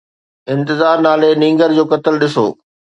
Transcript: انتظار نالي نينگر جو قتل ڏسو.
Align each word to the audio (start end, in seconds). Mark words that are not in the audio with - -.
انتظار 0.53 0.97
نالي 1.05 1.31
نينگر 1.41 1.69
جو 1.77 1.83
قتل 1.91 2.13
ڏسو. 2.21 2.47